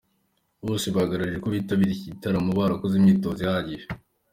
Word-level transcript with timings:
Bose 0.67 0.87
bagaragaje 0.95 1.37
ko 1.43 1.47
bitabiriye 1.55 1.93
iki 1.95 2.09
gitaramo 2.15 2.49
barakoze 2.59 2.93
imyitozo 2.97 3.39
ihagije. 3.45 3.85